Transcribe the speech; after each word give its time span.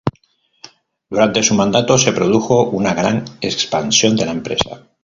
Durante 1.11 1.43
su 1.43 1.53
mandato 1.53 1.95
se 1.95 2.11
produjo 2.11 2.63
una 2.71 2.95
gran 2.95 3.23
expansión 3.39 4.15
de 4.15 4.25
la 4.25 4.31
empresa. 4.31 4.87